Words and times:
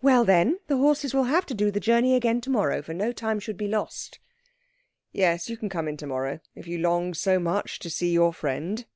"Well, 0.00 0.24
then, 0.24 0.60
the 0.68 0.76
horses 0.76 1.12
will 1.12 1.24
have 1.24 1.44
to 1.46 1.52
do 1.52 1.72
the 1.72 1.80
journey 1.80 2.14
again 2.14 2.40
to 2.42 2.50
morrow, 2.50 2.82
for 2.82 2.94
no 2.94 3.10
time 3.10 3.40
should 3.40 3.56
be 3.56 3.66
lost." 3.66 4.20
"Yes, 5.10 5.50
you 5.50 5.56
can 5.56 5.68
come 5.68 5.88
in 5.88 5.96
to 5.96 6.06
morrow, 6.06 6.38
if 6.54 6.68
you 6.68 6.78
long 6.78 7.14
so 7.14 7.40
much 7.40 7.80
to 7.80 7.90
see 7.90 8.12
your 8.12 8.32
friend." 8.32 8.86